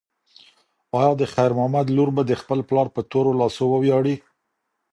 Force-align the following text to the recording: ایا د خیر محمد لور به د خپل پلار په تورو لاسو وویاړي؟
ایا 0.99 1.11
د 1.19 1.23
خیر 1.33 1.51
محمد 1.57 1.87
لور 1.95 2.09
به 2.15 2.21
د 2.27 2.31
خپل 2.41 2.59
پلار 2.69 2.87
په 2.95 3.01
تورو 3.11 3.31
لاسو 3.39 3.63
وویاړي؟ 3.69 4.15